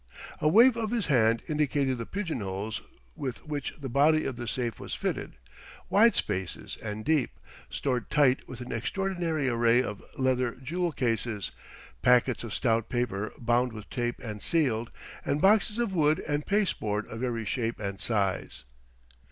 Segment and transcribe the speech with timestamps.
[0.39, 2.81] A wave of his hand indicated the pigeonholes
[3.15, 5.35] with which the body of the safe was fitted:
[5.91, 7.39] wide spaces and deep,
[7.69, 11.51] stored tight with an extraordinary array of leather jewel cases,
[12.01, 14.89] packets of stout paper bound with tape and sealed,
[15.23, 18.63] and boxes of wood and pasteboard of every shape and size.